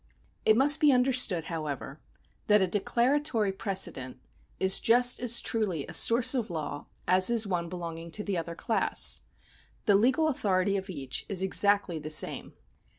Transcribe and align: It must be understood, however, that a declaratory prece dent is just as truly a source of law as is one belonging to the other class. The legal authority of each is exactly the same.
It 0.45 0.57
must 0.57 0.79
be 0.79 0.91
understood, 0.91 1.43
however, 1.43 1.99
that 2.47 2.59
a 2.59 2.65
declaratory 2.65 3.51
prece 3.51 3.93
dent 3.93 4.17
is 4.59 4.79
just 4.79 5.19
as 5.19 5.39
truly 5.41 5.85
a 5.85 5.93
source 5.93 6.33
of 6.33 6.49
law 6.49 6.87
as 7.07 7.29
is 7.29 7.45
one 7.45 7.69
belonging 7.69 8.09
to 8.13 8.23
the 8.23 8.35
other 8.35 8.55
class. 8.55 9.21
The 9.85 9.93
legal 9.93 10.27
authority 10.27 10.75
of 10.75 10.89
each 10.89 11.23
is 11.29 11.43
exactly 11.43 11.99
the 11.99 12.09
same. 12.09 12.53